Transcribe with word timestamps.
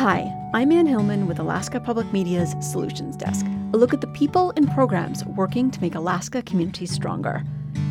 Hi, 0.00 0.34
I'm 0.54 0.72
Anne 0.72 0.86
Hillman 0.86 1.26
with 1.26 1.38
Alaska 1.38 1.78
Public 1.78 2.10
Media's 2.10 2.54
Solutions 2.62 3.18
Desk, 3.18 3.44
a 3.74 3.76
look 3.76 3.92
at 3.92 4.00
the 4.00 4.06
people 4.06 4.50
and 4.56 4.66
programs 4.70 5.26
working 5.26 5.70
to 5.70 5.80
make 5.82 5.94
Alaska 5.94 6.40
communities 6.40 6.90
stronger. 6.90 7.44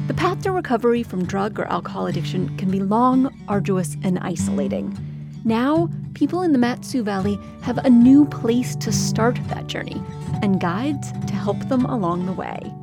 The 0.07 0.15
path 0.15 0.41
to 0.41 0.51
recovery 0.51 1.03
from 1.03 1.27
drug 1.27 1.59
or 1.59 1.65
alcohol 1.65 2.07
addiction 2.07 2.57
can 2.57 2.71
be 2.71 2.79
long, 2.79 3.31
arduous, 3.47 3.95
and 4.01 4.17
isolating. 4.17 4.97
Now, 5.45 5.87
people 6.15 6.41
in 6.41 6.51
the 6.51 6.57
Mat-Su 6.57 7.03
Valley 7.03 7.37
have 7.61 7.77
a 7.77 7.91
new 7.91 8.25
place 8.25 8.75
to 8.77 8.91
start 8.91 9.39
that 9.49 9.67
journey 9.67 10.01
and 10.41 10.59
guides 10.59 11.11
to 11.11 11.33
help 11.35 11.59
them 11.69 11.85
along 11.85 12.25
the 12.25 12.33
way. 12.33 12.73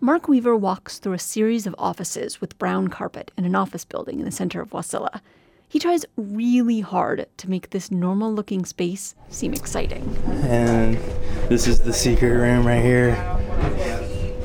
Mark 0.00 0.26
Weaver 0.26 0.56
walks 0.56 0.98
through 0.98 1.12
a 1.12 1.20
series 1.20 1.68
of 1.68 1.76
offices 1.78 2.40
with 2.40 2.58
brown 2.58 2.88
carpet 2.88 3.30
in 3.38 3.44
an 3.44 3.54
office 3.54 3.84
building 3.84 4.18
in 4.18 4.24
the 4.24 4.32
center 4.32 4.60
of 4.60 4.70
Wasilla. 4.70 5.20
He 5.74 5.80
tries 5.80 6.04
really 6.16 6.78
hard 6.78 7.26
to 7.36 7.50
make 7.50 7.70
this 7.70 7.90
normal 7.90 8.32
looking 8.32 8.64
space 8.64 9.16
seem 9.28 9.52
exciting. 9.52 10.16
And 10.44 10.96
this 11.48 11.66
is 11.66 11.80
the 11.80 11.92
secret 11.92 12.30
room 12.30 12.64
right 12.64 12.80
here. 12.80 13.16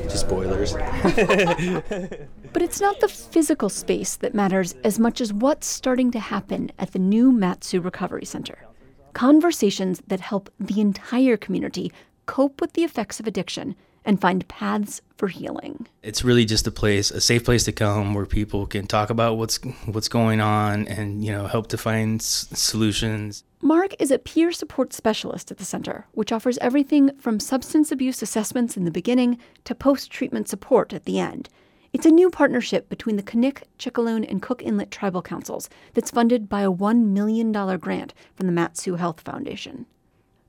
Just 0.08 0.28
boilers. 0.28 0.72
but 2.52 2.62
it's 2.62 2.80
not 2.80 2.98
the 2.98 3.06
physical 3.06 3.68
space 3.68 4.16
that 4.16 4.34
matters 4.34 4.74
as 4.82 4.98
much 4.98 5.20
as 5.20 5.32
what's 5.32 5.68
starting 5.68 6.10
to 6.10 6.18
happen 6.18 6.72
at 6.80 6.94
the 6.94 6.98
new 6.98 7.30
Mat-Su 7.30 7.80
Recovery 7.80 8.24
Center. 8.24 8.66
Conversations 9.12 10.02
that 10.08 10.18
help 10.18 10.50
the 10.58 10.80
entire 10.80 11.36
community 11.36 11.92
cope 12.26 12.60
with 12.60 12.72
the 12.72 12.82
effects 12.82 13.20
of 13.20 13.28
addiction 13.28 13.76
and 14.04 14.20
find 14.20 14.46
paths 14.48 15.00
for 15.16 15.28
healing. 15.28 15.86
It's 16.02 16.24
really 16.24 16.44
just 16.44 16.66
a 16.66 16.70
place, 16.70 17.10
a 17.10 17.20
safe 17.20 17.44
place 17.44 17.64
to 17.64 17.72
come 17.72 18.14
where 18.14 18.26
people 18.26 18.66
can 18.66 18.86
talk 18.86 19.10
about 19.10 19.36
what's 19.36 19.58
what's 19.86 20.08
going 20.08 20.40
on 20.40 20.88
and, 20.88 21.24
you 21.24 21.32
know, 21.32 21.46
help 21.46 21.66
to 21.68 21.76
find 21.78 22.20
s- 22.20 22.48
solutions. 22.54 23.44
Mark 23.62 23.92
is 23.98 24.10
a 24.10 24.18
peer 24.18 24.52
support 24.52 24.94
specialist 24.94 25.50
at 25.50 25.58
the 25.58 25.64
center, 25.66 26.06
which 26.12 26.32
offers 26.32 26.56
everything 26.58 27.14
from 27.18 27.38
substance 27.38 27.92
abuse 27.92 28.22
assessments 28.22 28.76
in 28.76 28.84
the 28.84 28.90
beginning 28.90 29.38
to 29.64 29.74
post-treatment 29.74 30.48
support 30.48 30.94
at 30.94 31.04
the 31.04 31.18
end. 31.18 31.50
It's 31.92 32.06
a 32.06 32.10
new 32.10 32.30
partnership 32.30 32.88
between 32.88 33.16
the 33.16 33.22
Knik, 33.22 33.64
Chickaloon, 33.78 34.24
and 34.30 34.40
Cook 34.40 34.62
Inlet 34.62 34.90
tribal 34.90 35.20
councils 35.22 35.68
that's 35.92 36.10
funded 36.10 36.48
by 36.48 36.62
a 36.62 36.72
$1 36.72 37.06
million 37.08 37.50
grant 37.78 38.14
from 38.34 38.46
the 38.46 38.52
Mat-Su 38.52 38.94
Health 38.94 39.20
Foundation. 39.20 39.84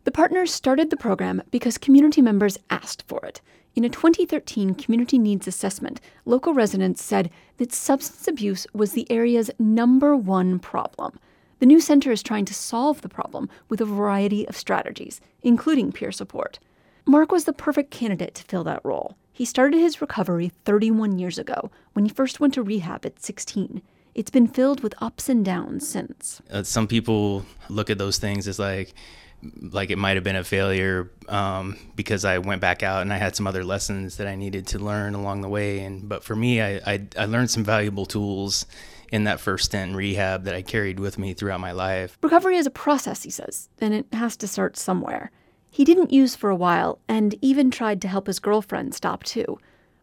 The 0.04 0.12
partners 0.12 0.52
started 0.52 0.90
the 0.90 0.98
program 0.98 1.44
because 1.52 1.78
community 1.78 2.22
members 2.22 2.58
asked 2.72 3.04
for 3.08 3.24
it. 3.24 3.40
In 3.76 3.86
a 3.86 3.90
2013 3.90 4.74
community 4.74 5.20
needs 5.20 5.48
assessment, 5.48 6.02
local 6.26 6.56
residents 6.56 7.04
said 7.04 7.30
that 7.58 7.72
substance 7.72 8.28
abuse 8.28 8.66
was 8.74 8.94
the 8.94 9.10
area's 9.12 9.52
number 9.60 10.16
one 10.16 10.58
problem. 10.58 11.20
The 11.60 11.68
new 11.68 11.80
center 11.80 12.12
is 12.12 12.24
trying 12.24 12.46
to 12.46 12.54
solve 12.56 13.02
the 13.02 13.10
problem 13.10 13.48
with 13.70 13.80
a 13.80 13.86
variety 13.86 14.48
of 14.48 14.58
strategies, 14.58 15.22
including 15.44 15.92
peer 15.92 16.12
support. 16.12 16.58
Mark 17.06 17.32
was 17.32 17.46
the 17.46 17.54
perfect 17.54 17.92
candidate 17.92 18.34
to 18.36 18.44
fill 18.44 18.64
that 18.64 18.84
role. 18.84 19.16
He 19.32 19.46
started 19.46 19.78
his 19.78 20.02
recovery 20.02 20.52
31 20.66 21.20
years 21.20 21.38
ago 21.38 21.70
when 21.94 22.06
he 22.06 22.12
first 22.12 22.40
went 22.40 22.56
to 22.56 22.64
rehab 22.64 23.06
at 23.06 23.22
16. 23.22 23.84
It's 24.16 24.32
been 24.32 24.48
filled 24.48 24.82
with 24.82 24.96
ups 25.02 25.30
and 25.30 25.46
downs 25.46 25.88
since. 25.88 26.42
Uh, 26.52 26.64
some 26.64 26.88
people 26.88 27.46
look 27.70 27.90
at 27.90 28.00
those 28.00 28.18
things 28.18 28.48
as 28.48 28.60
like, 28.60 28.94
like 29.44 29.90
it 29.90 29.98
might 29.98 30.16
have 30.16 30.24
been 30.24 30.36
a 30.36 30.44
failure 30.44 31.12
um, 31.28 31.78
because 31.96 32.26
I 32.26 32.38
went 32.38 32.62
back 32.62 32.84
out 32.84 33.02
and 33.02 33.12
I 33.12 33.18
had 33.18 33.36
some 33.36 33.48
other 33.48 33.64
lessons 33.64 34.18
that 34.18 34.28
I 34.28 34.36
needed 34.36 34.68
to 34.68 34.80
learn 34.80 35.16
along 35.16 35.42
the 35.42 35.50
way. 35.50 35.80
And 35.80 36.08
but 36.08 36.24
for 36.24 36.36
me, 36.36 36.62
I 36.62 36.82
I, 36.86 37.08
I 37.18 37.26
learned 37.26 37.50
some 37.50 37.64
valuable 37.64 38.06
tools 38.06 38.66
in 39.12 39.26
that 39.26 39.40
first 39.40 39.66
stint 39.66 39.92
in 39.92 39.96
rehab 39.96 40.46
that 40.46 40.56
I 40.56 40.62
carried 40.62 41.00
with 41.00 41.18
me 41.18 41.34
throughout 41.34 41.60
my 41.60 41.74
life. 41.74 42.18
Recovery 42.22 42.56
is 42.56 42.66
a 42.66 42.72
process, 42.72 43.24
he 43.24 43.30
says, 43.30 43.70
and 43.80 43.94
it 43.94 44.06
has 44.14 44.38
to 44.38 44.48
start 44.48 44.78
somewhere. 44.78 45.32
He 45.70 45.86
didn't 45.86 46.14
use 46.14 46.36
for 46.36 46.50
a 46.50 46.56
while 46.56 47.00
and 47.08 47.36
even 47.42 47.72
tried 47.72 48.02
to 48.02 48.08
help 48.08 48.28
his 48.28 48.40
girlfriend 48.40 48.94
stop 48.94 49.24
too. 49.24 49.60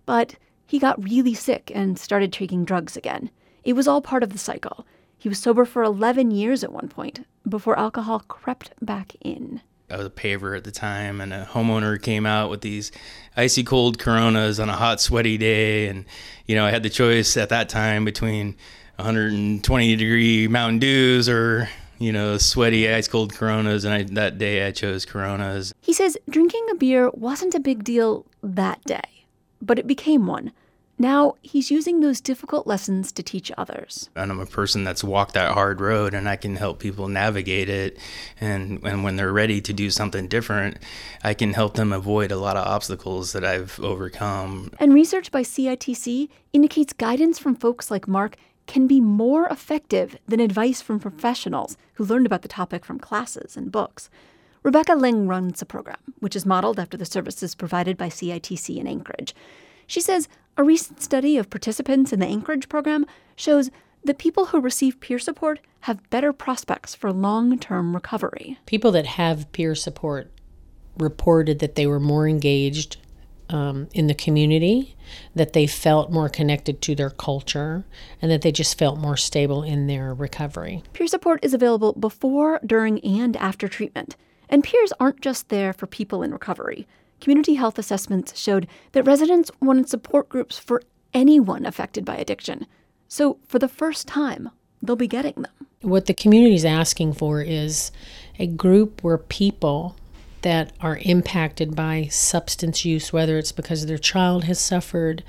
But 0.06 0.36
he 0.66 0.78
got 0.78 1.02
really 1.02 1.34
sick 1.34 1.72
and 1.74 1.98
started 1.98 2.32
taking 2.32 2.64
drugs 2.64 2.96
again. 2.96 3.30
It 3.64 3.74
was 3.74 3.88
all 3.88 4.00
part 4.00 4.22
of 4.22 4.32
the 4.32 4.38
cycle. 4.38 4.86
He 5.18 5.28
was 5.28 5.38
sober 5.38 5.64
for 5.64 5.82
11 5.82 6.30
years 6.30 6.62
at 6.62 6.72
one 6.72 6.88
point 6.88 7.26
before 7.46 7.76
alcohol 7.78 8.20
crept 8.20 8.72
back 8.80 9.14
in. 9.20 9.60
I 9.90 9.96
was 9.96 10.06
a 10.06 10.10
paver 10.10 10.56
at 10.56 10.64
the 10.64 10.70
time, 10.70 11.20
and 11.20 11.32
a 11.32 11.46
homeowner 11.50 12.00
came 12.00 12.26
out 12.26 12.50
with 12.50 12.60
these 12.60 12.92
icy 13.36 13.64
cold 13.64 13.98
Coronas 13.98 14.60
on 14.60 14.68
a 14.68 14.76
hot, 14.76 15.00
sweaty 15.00 15.38
day. 15.38 15.88
And, 15.88 16.04
you 16.46 16.54
know, 16.54 16.66
I 16.66 16.70
had 16.70 16.82
the 16.82 16.90
choice 16.90 17.36
at 17.36 17.48
that 17.48 17.68
time 17.68 18.04
between 18.04 18.54
120 18.96 19.96
degree 19.96 20.46
Mountain 20.46 20.80
Dews 20.80 21.28
or, 21.28 21.70
you 21.98 22.12
know, 22.12 22.36
sweaty, 22.36 22.88
ice 22.92 23.08
cold 23.08 23.34
Coronas. 23.34 23.84
And 23.84 23.94
I, 23.94 24.02
that 24.14 24.36
day 24.36 24.66
I 24.66 24.72
chose 24.72 25.06
Coronas. 25.06 25.72
He 25.80 25.94
says 25.94 26.18
drinking 26.28 26.66
a 26.70 26.74
beer 26.74 27.10
wasn't 27.14 27.54
a 27.54 27.60
big 27.60 27.82
deal 27.82 28.26
that 28.42 28.84
day, 28.84 29.24
but 29.62 29.78
it 29.78 29.86
became 29.86 30.26
one. 30.26 30.52
Now 30.98 31.36
he's 31.42 31.70
using 31.70 32.00
those 32.00 32.20
difficult 32.20 32.66
lessons 32.66 33.12
to 33.12 33.22
teach 33.22 33.52
others. 33.56 34.10
And 34.16 34.32
I'm 34.32 34.40
a 34.40 34.46
person 34.46 34.82
that's 34.82 35.04
walked 35.04 35.34
that 35.34 35.52
hard 35.52 35.80
road 35.80 36.12
and 36.12 36.28
I 36.28 36.34
can 36.34 36.56
help 36.56 36.80
people 36.80 37.06
navigate 37.06 37.68
it. 37.68 37.98
And, 38.40 38.82
and 38.84 39.04
when 39.04 39.14
they're 39.16 39.32
ready 39.32 39.60
to 39.60 39.72
do 39.72 39.90
something 39.90 40.26
different, 40.26 40.78
I 41.22 41.34
can 41.34 41.52
help 41.52 41.74
them 41.74 41.92
avoid 41.92 42.32
a 42.32 42.36
lot 42.36 42.56
of 42.56 42.66
obstacles 42.66 43.32
that 43.32 43.44
I've 43.44 43.78
overcome. 43.80 44.72
And 44.80 44.92
research 44.92 45.30
by 45.30 45.42
CITC 45.42 46.28
indicates 46.52 46.92
guidance 46.92 47.38
from 47.38 47.54
folks 47.54 47.90
like 47.90 48.08
Mark 48.08 48.36
can 48.66 48.86
be 48.86 49.00
more 49.00 49.46
effective 49.46 50.18
than 50.26 50.40
advice 50.40 50.82
from 50.82 50.98
professionals 50.98 51.76
who 51.94 52.04
learned 52.04 52.26
about 52.26 52.42
the 52.42 52.48
topic 52.48 52.84
from 52.84 52.98
classes 52.98 53.56
and 53.56 53.72
books. 53.72 54.10
Rebecca 54.64 54.94
Ling 54.94 55.28
runs 55.28 55.60
the 55.60 55.66
program, 55.66 55.96
which 56.18 56.36
is 56.36 56.44
modeled 56.44 56.80
after 56.80 56.96
the 56.96 57.06
services 57.06 57.54
provided 57.54 57.96
by 57.96 58.08
CITC 58.08 58.76
in 58.76 58.86
Anchorage. 58.86 59.34
She 59.88 60.02
says 60.02 60.28
a 60.58 60.62
recent 60.62 61.02
study 61.02 61.38
of 61.38 61.50
participants 61.50 62.12
in 62.12 62.20
the 62.20 62.26
Anchorage 62.26 62.68
program 62.68 63.06
shows 63.34 63.70
that 64.04 64.18
people 64.18 64.46
who 64.46 64.60
receive 64.60 65.00
peer 65.00 65.18
support 65.18 65.60
have 65.80 66.08
better 66.10 66.32
prospects 66.32 66.94
for 66.94 67.10
long 67.10 67.58
term 67.58 67.94
recovery. 67.94 68.58
People 68.66 68.92
that 68.92 69.06
have 69.06 69.50
peer 69.52 69.74
support 69.74 70.30
reported 70.98 71.58
that 71.60 71.74
they 71.74 71.86
were 71.86 71.98
more 71.98 72.28
engaged 72.28 72.98
um, 73.48 73.88
in 73.94 74.08
the 74.08 74.14
community, 74.14 74.94
that 75.34 75.54
they 75.54 75.66
felt 75.66 76.12
more 76.12 76.28
connected 76.28 76.82
to 76.82 76.94
their 76.94 77.08
culture, 77.08 77.86
and 78.20 78.30
that 78.30 78.42
they 78.42 78.52
just 78.52 78.78
felt 78.78 78.98
more 78.98 79.16
stable 79.16 79.62
in 79.62 79.86
their 79.86 80.12
recovery. 80.12 80.82
Peer 80.92 81.06
support 81.06 81.42
is 81.42 81.54
available 81.54 81.94
before, 81.94 82.60
during, 82.66 83.02
and 83.02 83.38
after 83.38 83.68
treatment. 83.68 84.16
And 84.50 84.62
peers 84.62 84.92
aren't 85.00 85.22
just 85.22 85.48
there 85.48 85.72
for 85.72 85.86
people 85.86 86.22
in 86.22 86.32
recovery 86.32 86.86
community 87.20 87.54
health 87.54 87.78
assessments 87.78 88.38
showed 88.38 88.66
that 88.92 89.04
residents 89.04 89.50
wanted 89.60 89.88
support 89.88 90.28
groups 90.28 90.58
for 90.58 90.82
anyone 91.14 91.66
affected 91.66 92.04
by 92.04 92.16
addiction. 92.16 92.66
So, 93.08 93.38
for 93.46 93.58
the 93.58 93.68
first 93.68 94.06
time, 94.06 94.50
they'll 94.82 94.96
be 94.96 95.08
getting 95.08 95.34
them. 95.34 95.66
What 95.80 96.06
the 96.06 96.14
community 96.14 96.54
is 96.54 96.64
asking 96.64 97.14
for 97.14 97.40
is 97.40 97.90
a 98.38 98.46
group 98.46 99.02
where 99.02 99.18
people 99.18 99.96
that 100.42 100.72
are 100.80 100.98
impacted 101.02 101.74
by 101.74 102.06
substance 102.10 102.84
use, 102.84 103.12
whether 103.12 103.38
it's 103.38 103.52
because 103.52 103.86
their 103.86 103.98
child 103.98 104.44
has 104.44 104.60
suffered, 104.60 105.24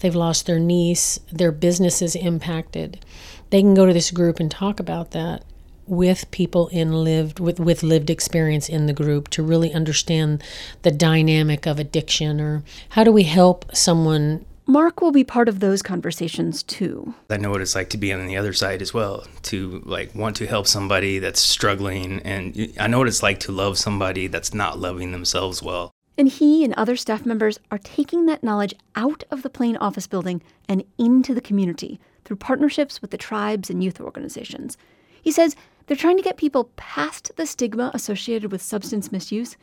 they've 0.00 0.14
lost 0.14 0.46
their 0.46 0.60
niece, 0.60 1.18
their 1.32 1.52
business 1.52 2.00
is 2.02 2.14
impacted, 2.14 3.04
they 3.50 3.60
can 3.60 3.74
go 3.74 3.86
to 3.86 3.92
this 3.92 4.10
group 4.10 4.38
and 4.38 4.50
talk 4.50 4.78
about 4.78 5.10
that 5.12 5.44
with 5.86 6.30
people 6.30 6.68
in 6.68 6.92
lived 7.04 7.40
with, 7.40 7.60
with 7.60 7.82
lived 7.82 8.10
experience 8.10 8.68
in 8.68 8.86
the 8.86 8.92
group 8.92 9.28
to 9.30 9.42
really 9.42 9.72
understand 9.72 10.42
the 10.82 10.90
dynamic 10.90 11.66
of 11.66 11.78
addiction 11.78 12.40
or 12.40 12.62
how 12.90 13.04
do 13.04 13.12
we 13.12 13.24
help 13.24 13.74
someone 13.74 14.44
Mark 14.66 15.02
will 15.02 15.12
be 15.12 15.24
part 15.24 15.50
of 15.50 15.60
those 15.60 15.82
conversations 15.82 16.62
too. 16.62 17.12
I 17.28 17.36
know 17.36 17.50
what 17.50 17.60
it's 17.60 17.74
like 17.74 17.90
to 17.90 17.98
be 17.98 18.14
on 18.14 18.26
the 18.26 18.38
other 18.38 18.54
side 18.54 18.80
as 18.80 18.94
well, 18.94 19.26
to 19.42 19.82
like 19.84 20.14
want 20.14 20.36
to 20.36 20.46
help 20.46 20.66
somebody 20.66 21.18
that's 21.18 21.40
struggling 21.40 22.20
and 22.20 22.72
I 22.80 22.86
know 22.86 22.98
what 22.98 23.08
it's 23.08 23.22
like 23.22 23.40
to 23.40 23.52
love 23.52 23.76
somebody 23.76 24.26
that's 24.26 24.54
not 24.54 24.78
loving 24.78 25.12
themselves 25.12 25.62
well. 25.62 25.90
And 26.16 26.28
he 26.28 26.64
and 26.64 26.72
other 26.74 26.96
staff 26.96 27.26
members 27.26 27.58
are 27.70 27.78
taking 27.78 28.24
that 28.26 28.42
knowledge 28.42 28.74
out 28.96 29.24
of 29.30 29.42
the 29.42 29.50
Plain 29.50 29.76
office 29.78 30.06
building 30.06 30.42
and 30.66 30.84
into 30.96 31.34
the 31.34 31.40
community 31.40 32.00
through 32.24 32.36
partnerships 32.36 33.02
with 33.02 33.10
the 33.10 33.18
tribes 33.18 33.68
and 33.68 33.84
youth 33.84 34.00
organizations. 34.00 34.78
He 35.20 35.32
says 35.32 35.56
they're 35.86 35.96
trying 35.96 36.16
to 36.16 36.22
get 36.22 36.36
people 36.36 36.70
past 36.76 37.32
the 37.36 37.46
stigma 37.46 37.90
associated 37.94 38.50
with 38.50 38.62
substance 38.62 39.12
misuse 39.12 39.56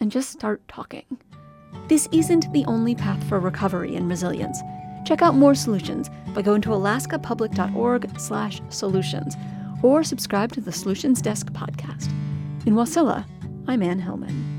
and 0.00 0.10
just 0.10 0.30
start 0.30 0.66
talking. 0.68 1.04
This 1.88 2.08
isn't 2.12 2.52
the 2.52 2.64
only 2.66 2.94
path 2.94 3.22
for 3.28 3.40
recovery 3.40 3.96
and 3.96 4.08
resilience. 4.08 4.60
Check 5.04 5.20
out 5.22 5.34
more 5.34 5.54
solutions 5.54 6.08
by 6.34 6.42
going 6.42 6.60
to 6.62 6.70
alaskapublic.org/solutions 6.70 9.36
or 9.82 10.04
subscribe 10.04 10.52
to 10.52 10.60
the 10.60 10.72
Solutions 10.72 11.22
Desk 11.22 11.50
podcast. 11.52 12.08
In 12.66 12.74
Wasilla, 12.74 13.24
I'm 13.66 13.82
Anne 13.82 13.98
Hillman. 13.98 14.51